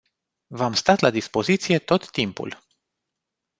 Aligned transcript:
V-am 0.47 0.73
stat 0.73 0.99
la 0.99 1.09
dispoziție 1.09 1.79
tot 1.79 2.11
timpul. 2.11 2.61